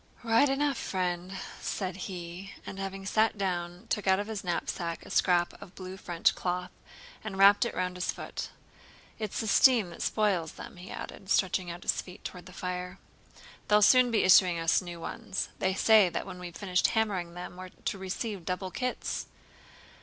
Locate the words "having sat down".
2.79-3.85